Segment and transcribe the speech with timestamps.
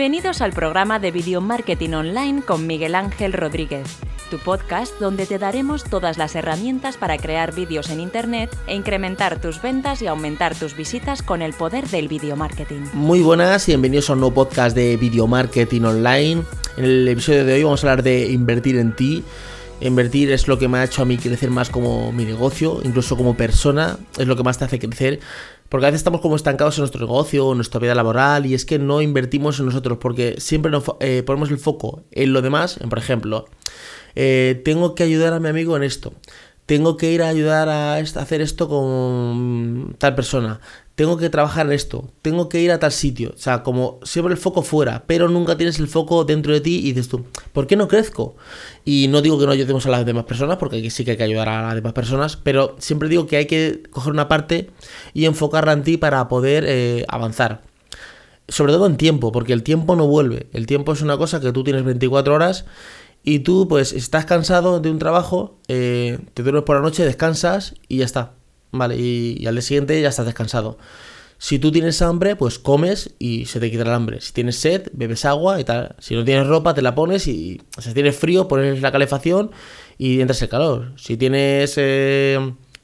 [0.00, 3.98] Bienvenidos al programa de Video Marketing Online con Miguel Ángel Rodríguez,
[4.30, 9.42] tu podcast donde te daremos todas las herramientas para crear vídeos en Internet e incrementar
[9.42, 12.86] tus ventas y aumentar tus visitas con el poder del video marketing.
[12.94, 16.44] Muy buenas y bienvenidos a un nuevo podcast de Video Marketing Online.
[16.78, 19.22] En el episodio de hoy vamos a hablar de invertir en ti.
[19.82, 23.18] Invertir es lo que me ha hecho a mí crecer más como mi negocio, incluso
[23.18, 25.20] como persona, es lo que más te hace crecer.
[25.70, 28.66] Porque a veces estamos como estancados en nuestro negocio, en nuestra vida laboral, y es
[28.66, 30.70] que no invertimos en nosotros, porque siempre
[31.00, 33.46] eh, ponemos el foco en lo demás, en por ejemplo,
[34.16, 36.12] eh, tengo que ayudar a mi amigo en esto,
[36.66, 40.60] tengo que ir a ayudar a hacer esto con tal persona,
[40.96, 43.32] tengo que trabajar en esto, tengo que ir a tal sitio.
[43.34, 46.78] O sea, como siempre el foco fuera, pero nunca tienes el foco dentro de ti
[46.78, 48.36] y dices tú, ¿por qué no crezco?
[48.84, 51.22] Y no digo que no ayudemos a las demás personas, porque sí que hay que
[51.22, 54.70] ayudar a las demás personas, pero siempre digo que hay que coger una parte
[55.14, 57.62] y enfocarla en ti para poder eh, avanzar.
[58.48, 60.48] Sobre todo en tiempo, porque el tiempo no vuelve.
[60.52, 62.64] El tiempo es una cosa que tú tienes 24 horas
[63.22, 67.74] y tú pues estás cansado de un trabajo, eh, te duermes por la noche, descansas
[67.88, 68.32] y ya está.
[68.72, 70.78] Vale, y, al día siguiente ya estás descansado.
[71.42, 74.20] Si tú tienes hambre, pues comes y se te quita el hambre.
[74.20, 75.96] Si tienes sed, bebes agua y tal.
[75.98, 79.50] Si no tienes ropa, te la pones y si tienes frío, pones la calefacción
[79.96, 80.92] y entras el calor.
[80.96, 82.38] Si tienes eh,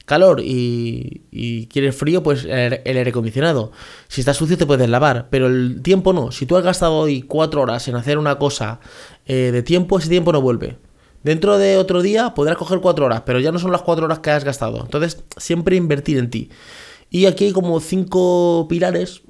[0.05, 3.73] calor y, quieres frío, pues el, aire acondicionado.
[4.07, 5.27] Si estás sucio, te puedes lavar.
[5.29, 6.31] Pero el tiempo no.
[6.31, 8.79] Si tú has gastado hoy cuatro horas en hacer una cosa
[9.27, 10.79] eh, de tiempo, ese tiempo no vuelve.
[11.21, 14.17] Dentro de otro día podrás coger cuatro horas, pero ya no son las cuatro horas
[14.17, 14.81] que has gastado.
[14.81, 16.49] Entonces, siempre invertir en ti.
[17.09, 19.21] Y aquí hay como cinco pilares,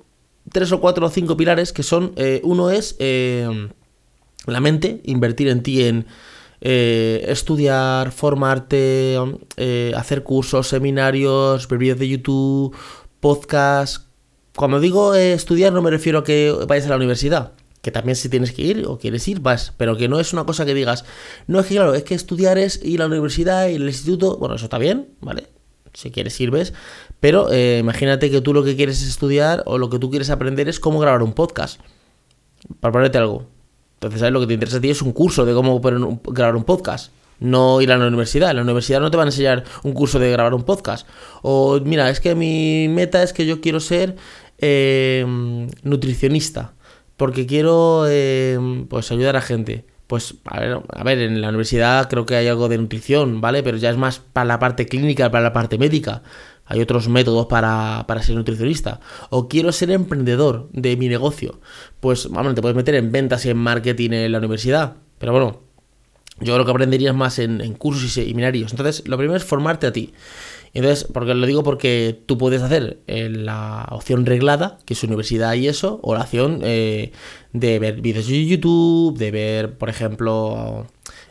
[0.52, 3.70] tres o cuatro o cinco pilares, que son, eh, uno es eh,
[4.46, 6.06] la mente, invertir en ti en
[6.62, 9.18] eh, estudiar, formarte,
[9.96, 12.76] hacer cursos, seminarios, ver vídeos de YouTube,
[13.20, 14.08] podcast.
[14.56, 17.54] Cuando digo estudiar no me refiero a que vayas a la universidad
[17.88, 20.46] que también si tienes que ir o quieres ir, vas, pero que no es una
[20.46, 21.06] cosa que digas,
[21.48, 24.36] no es que claro, es que estudiar es ir a la universidad y el instituto,
[24.38, 25.48] bueno, eso está bien, ¿vale?
[25.98, 26.76] Si quieres sirves,
[27.20, 30.30] pero eh, imagínate que tú lo que quieres es estudiar o lo que tú quieres
[30.30, 31.82] aprender es cómo grabar un podcast,
[32.80, 33.48] para ponerte algo.
[33.96, 34.32] Entonces, ¿sabes?
[34.32, 37.82] Lo que te interesa a ti es un curso de cómo grabar un podcast no
[37.82, 38.52] ir a la universidad.
[38.52, 41.08] En la universidad no te van a enseñar un curso de grabar un podcast.
[41.42, 44.16] O mira, es que mi meta es que yo quiero ser
[44.60, 45.26] eh,
[45.84, 46.74] nutricionista
[47.16, 49.86] porque quiero eh, pues ayudar a gente.
[50.08, 53.62] Pues a ver, a ver, en la universidad creo que hay algo de nutrición, ¿vale?
[53.62, 56.24] Pero ya es más para la parte clínica, para la parte médica.
[56.66, 59.00] Hay otros métodos para, para ser nutricionista.
[59.30, 61.60] O quiero ser emprendedor de mi negocio.
[62.00, 64.96] Pues, vamos, te puedes meter en ventas y en marketing en la universidad.
[65.18, 65.62] Pero bueno,
[66.40, 68.72] yo creo que aprenderías más en, en cursos y seminarios.
[68.72, 70.14] Entonces, lo primero es formarte a ti.
[70.74, 75.54] Entonces, porque lo digo porque tú puedes hacer eh, la opción reglada, que es universidad
[75.56, 77.12] y eso, o la opción eh,
[77.54, 80.86] de ver vídeos de YouTube, de ver, por ejemplo,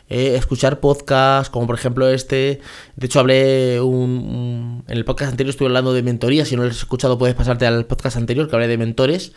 [0.08, 2.60] eh, escuchar podcasts, como por ejemplo este.
[2.96, 6.44] De hecho, hablé un, en el podcast anterior, estuve hablando de mentoría.
[6.44, 9.32] Si no lo has escuchado, puedes pasarte al podcast anterior, que hablé de mentores.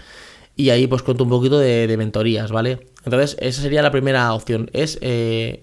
[0.55, 2.87] Y ahí pues cuento un poquito de, de mentorías, ¿vale?
[3.05, 4.97] Entonces, esa sería la primera opción, es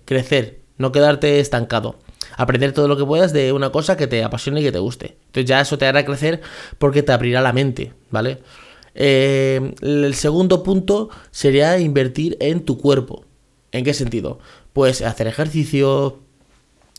[0.06, 1.96] crecer, no quedarte estancado
[2.36, 5.16] aprender todo lo que puedas de una cosa que te apasione y que te guste.
[5.26, 6.40] Entonces ya eso te hará crecer
[6.78, 8.38] porque te abrirá la mente, ¿vale?
[8.94, 13.24] Eh, el segundo punto sería invertir en tu cuerpo.
[13.72, 14.38] ¿En qué sentido?
[14.72, 16.20] Pues hacer ejercicio,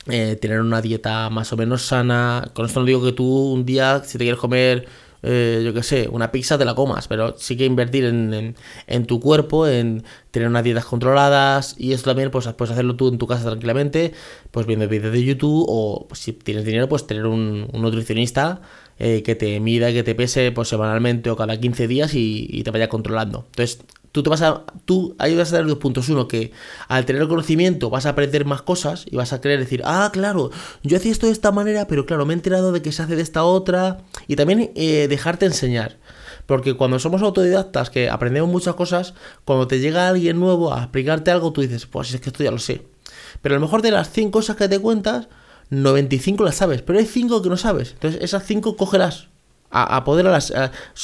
[0.08, 2.52] eh, tener una dieta más o menos sana.
[2.54, 4.88] Con esto no digo que tú un día, si te quieres comer
[5.24, 8.56] eh, yo qué sé, una pizza te la comas, pero sí que invertir en,
[8.88, 13.08] en, tu cuerpo, en tener unas dietas controladas y esto también pues puedes hacerlo tú
[13.10, 14.14] en tu casa tranquilamente,
[14.52, 18.62] pues viendo vídeos de YouTube o pues, si tienes dinero pues tener un, nutricionista
[19.00, 22.64] eh, que te mida, que te pese pues semanalmente o cada 15 días y, y
[22.64, 23.46] te vaya controlando.
[23.48, 23.80] Entonces
[24.18, 26.10] tú te vas a, tú ahí vas a tener dos puntos.
[26.10, 26.52] Uno, que
[26.88, 30.50] al tener conocimiento vas a aprender más cosas y vas a querer decir, ah, claro,
[30.82, 33.16] yo hacía esto de esta manera, pero claro, me he enterado de que se hace
[33.16, 34.00] de esta otra.
[34.28, 35.98] Y también eh, dejarte enseñar.
[36.48, 39.14] Porque cuando somos autodidactas, que aprendemos muchas cosas,
[39.46, 42.50] cuando te llega alguien nuevo a explicarte algo, tú dices, pues es que esto ya
[42.50, 42.88] lo sé.
[43.44, 45.28] Pero a lo mejor de las 100 cosas que te cuentas,
[45.70, 47.92] 95 las sabes, pero hay 5 que no sabes.
[47.92, 49.28] Entonces esas 5 cógelas
[49.70, 50.54] a, a poder a las,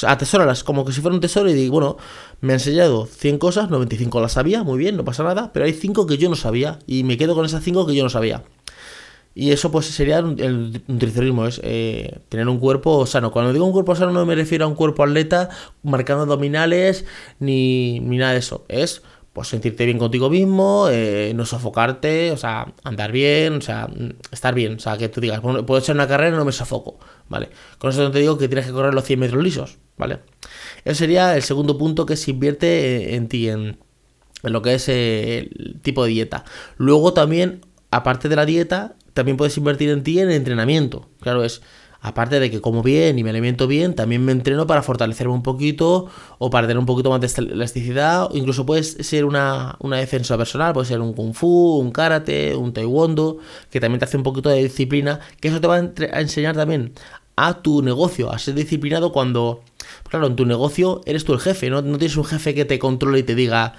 [0.06, 1.96] atesórala como que si fuera un tesoro y digo, bueno,
[2.40, 5.72] me ha enseñado 100 cosas, 95 las sabía, muy bien, no pasa nada, pero hay
[5.72, 8.42] 5 que yo no sabía y me quedo con esas 5 que yo no sabía.
[9.36, 13.32] Y eso pues sería el nutricionismo, es eh, tener un cuerpo sano.
[13.32, 15.48] Cuando digo un cuerpo sano no me refiero a un cuerpo atleta
[15.82, 17.04] marcando abdominales
[17.40, 18.64] ni, ni nada de eso.
[18.68, 19.02] Es
[19.34, 23.88] pues sentirte bien contigo mismo, eh, no sofocarte, o sea, andar bien, o sea,
[24.30, 27.00] estar bien, o sea, que tú digas, puedo echar una carrera y no me sofoco,
[27.28, 27.50] ¿vale?
[27.78, 30.20] Con eso no te digo que tienes que correr los 100 metros lisos, ¿vale?
[30.84, 33.78] Ese sería el segundo punto que se invierte en, ti, en,
[34.44, 36.44] lo que es eh, el tipo de dieta.
[36.76, 41.60] Luego también, aparte de la dieta, también puedes invertir en ti en entrenamiento, claro, es
[42.04, 45.42] aparte de que como bien y me alimento bien, también me entreno para fortalecerme un
[45.42, 46.06] poquito
[46.36, 48.28] o para tener un poquito más de elasticidad.
[48.34, 53.38] Incluso puedes ser una, defensa personal, puede ser un kung fu, un karate, un taekwondo,
[53.70, 56.92] que también te hace un poquito de disciplina, que eso te va a, enseñar también
[57.36, 59.62] a tu negocio, a ser disciplinado cuando,
[60.10, 61.80] claro, en tu negocio eres tú el jefe, ¿no?
[61.80, 63.76] no tienes un jefe que te controle y te diga,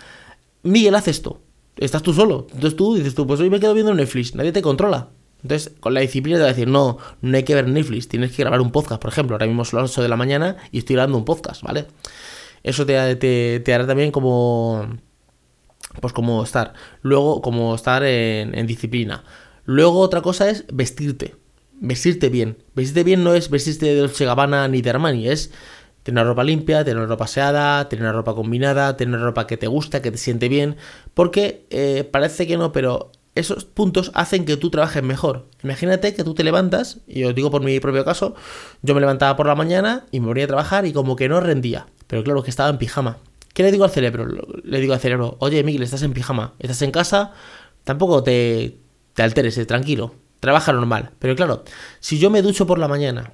[0.64, 1.42] Miguel, haz esto.
[1.78, 2.48] Estás tú solo.
[2.54, 5.10] Entonces tú dices tú, pues hoy me quedo viendo Netflix, nadie te controla.
[5.46, 8.32] Entonces, con la disciplina te va a decir, no, no hay que ver Netflix, tienes
[8.32, 9.36] que grabar un podcast, por ejemplo.
[9.36, 11.86] Ahora mismo son las 8 de la mañana y estoy grabando un podcast, ¿vale?
[12.64, 14.88] Eso te, hará también como.
[16.02, 16.74] Pues como estar.
[17.04, 19.24] Luego, como estar en, disciplina.
[19.66, 21.36] Luego, otra cosa es vestirte.
[21.74, 22.58] Vestirte bien.
[22.74, 25.52] Vestirte bien no es vestirte de Dolce Gabbana ni de Armani, es
[26.02, 29.46] tener una ropa limpia, tener una ropa aseada, tener una ropa combinada, tener una ropa
[29.46, 30.76] que te gusta, que te siente bien.
[31.14, 35.50] Porque eh, parece que no, pero esos puntos hacen que tú trabajes mejor.
[35.64, 38.34] Imagínate que tú te levantas, y os digo por mi propio caso,
[38.82, 41.42] yo me levantaba por la mañana y me ponía a trabajar y como que no
[41.42, 41.86] rendía.
[42.08, 43.18] Pero claro, que estaba en pijama.
[43.54, 44.26] ¿Qué le digo al cerebro?
[44.64, 47.34] Le digo al cerebro, oye Miguel, estás en pijama, estás en casa,
[47.84, 48.80] tampoco te,
[49.14, 51.12] te alteres, eh, tranquilo, trabaja normal.
[51.20, 51.64] Pero claro,
[52.00, 53.34] si yo me ducho por la mañana,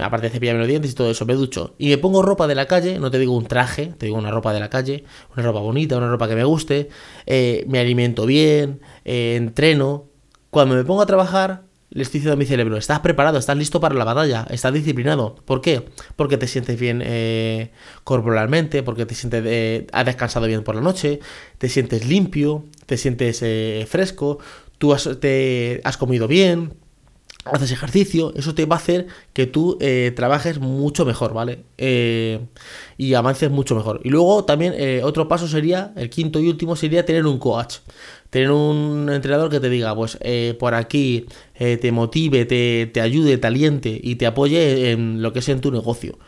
[0.00, 2.54] aparte de cepillarme los dientes y todo eso, me ducho y me pongo ropa de
[2.54, 5.04] la calle, no te digo un traje, te digo una ropa de la calle,
[5.34, 6.88] una ropa bonita, una ropa que me guste,
[7.26, 10.06] eh, me alimento bien, eh, entreno.
[10.50, 13.80] Cuando me pongo a trabajar, le estoy diciendo a mi cerebro, estás preparado, estás listo
[13.80, 15.36] para la batalla, estás disciplinado.
[15.44, 15.84] ¿Por qué?
[16.16, 17.72] Porque te sientes bien eh,
[18.04, 21.20] corporalmente, porque te sientes, has descansado bien por la noche,
[21.58, 23.44] te sientes limpio, te sientes
[23.88, 24.38] fresco,
[24.78, 26.74] tú te has comido bien,
[27.52, 31.64] haces ejercicio, eso te va a hacer que tú eh, trabajes mucho mejor, ¿vale?
[31.76, 32.40] Eh,
[32.96, 34.00] y avances mucho mejor.
[34.04, 37.76] Y luego también eh, otro paso sería, el quinto y último sería tener un coach.
[38.30, 40.18] Tener un entrenador que te diga, pues
[40.58, 41.24] por aquí
[41.56, 45.62] te motive, te, te, ayude, te aliente y te apoye en lo que es en
[45.62, 46.18] tu negocio.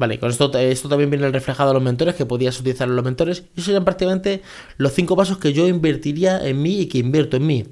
[0.00, 3.04] Vale, con esto, esto también viene reflejado a los mentores, que podías utilizar en los
[3.04, 3.44] mentores.
[3.54, 4.40] Y serían prácticamente
[4.78, 7.66] los cinco pasos que yo invertiría en mí y que invierto en mí.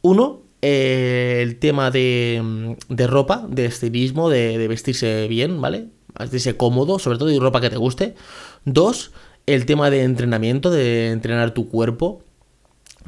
[0.00, 5.88] Uno, el tema de, de, ropa, de estilismo, de, vestirse bien, ¿vale?
[6.18, 8.14] Vestirse cómodo, sobre todo y ropa que te guste.
[8.64, 9.10] Dos,
[9.46, 12.22] el tema de entrenamiento, de entrenar tu cuerpo.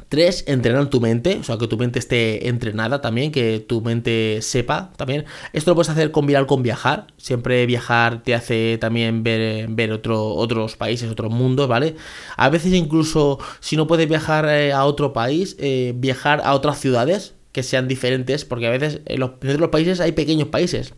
[0.09, 4.39] Tres, entrenar tu mente, o sea, que tu mente esté entrenada también, que tu mente
[4.41, 5.25] sepa también.
[5.51, 7.07] Esto lo puedes hacer combinar con viajar.
[7.17, 11.95] Siempre viajar te hace también ver, ver otro, otros países, otros mundos, ¿vale?
[12.37, 16.79] A veces incluso si no puedes viajar eh, a otro país, eh, viajar a otras
[16.79, 20.49] ciudades, que sean diferentes, porque a veces en los, dentro de los países hay pequeños
[20.49, 20.93] países.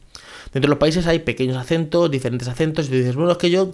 [0.46, 3.70] Dentro de los países hay pequeños acentos, diferentes acentos, y dices, bueno, es que yo,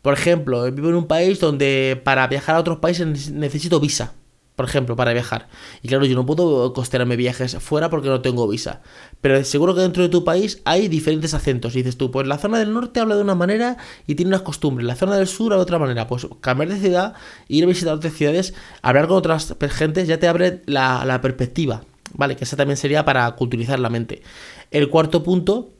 [0.00, 4.14] por ejemplo, vivo en un país donde para viajar a otros países necesito visa,
[4.56, 5.48] por ejemplo, para viajar.
[5.82, 8.80] Y claro, yo no puedo costearme viajes fuera porque no tengo visa.
[9.20, 11.74] Pero seguro que dentro de tu país hay diferentes acentos.
[11.74, 13.76] Dices tú, pues la zona del norte habla de una manera
[14.06, 14.86] y tiene unas costumbres.
[14.86, 16.06] La zona del sur habla de otra manera.
[16.06, 17.12] Pues cambiar de ciudad,
[17.48, 21.82] ir a visitar otras ciudades, hablar con otras gentes, ya te abre la, la perspectiva.
[22.14, 22.36] ¿Vale?
[22.36, 24.22] Que esa también sería para culturizar la mente.
[24.70, 25.70] El cuarto punto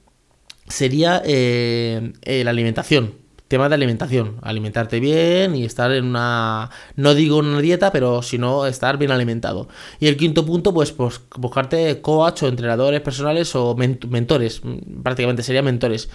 [0.69, 3.15] sería eh, la alimentación.
[3.49, 8.65] Tema de alimentación, alimentarte bien y estar en una, no digo una dieta, pero sino
[8.65, 9.69] estar bien alimentado.
[10.01, 14.63] Y el quinto punto, pues, pues buscarte coach o entrenadores personales o mentores,
[15.03, 16.09] prácticamente serían mentores,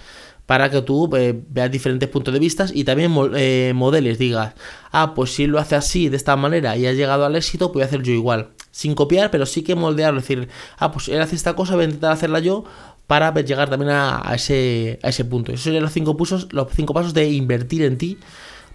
[0.48, 4.54] para que tú eh, veas diferentes puntos de vista y también eh, modeles, digas,
[4.90, 7.82] ah, pues si lo hace así, de esta manera y has llegado al éxito, voy
[7.82, 11.20] a hacer yo igual sin copiar, pero sí que moldearlo, es decir, ah, pues él
[11.20, 12.64] hace esta cosa, voy a intentar hacerla yo
[13.06, 15.52] para llegar también a, ese, a ese punto.
[15.52, 18.16] Esos serían los cinco, pasos, los cinco pasos de invertir en ti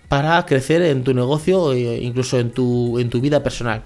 [0.10, 3.82] para crecer en tu negocio e incluso en tu, en tu vida personal.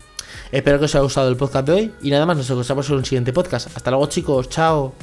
[0.51, 2.96] Espero que os haya gustado el podcast de hoy y nada más, nos vemos en
[2.98, 3.67] un siguiente podcast.
[3.77, 4.94] Hasta luego chicos, chao.